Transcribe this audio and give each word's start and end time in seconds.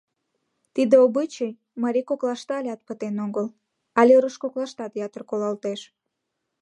Тиде 0.73 0.95
обычай 1.05 1.51
марий 1.83 2.05
коклаште 2.09 2.51
алят 2.59 2.79
пытен 2.87 3.15
огыл, 3.25 3.47
але 3.99 4.13
руш 4.21 4.35
коклаштат 4.43 4.91
ятыр 5.05 5.21
колалтеш. 5.29 5.81